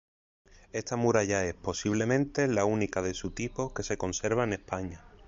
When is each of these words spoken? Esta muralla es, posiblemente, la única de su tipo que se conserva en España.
Esta 0.71 0.95
muralla 0.95 1.45
es, 1.45 1.53
posiblemente, 1.53 2.47
la 2.47 2.65
única 2.65 3.03
de 3.03 3.13
su 3.13 3.29
tipo 3.29 3.71
que 3.71 3.83
se 3.83 3.97
conserva 3.99 4.43
en 4.43 4.53
España. 4.53 5.03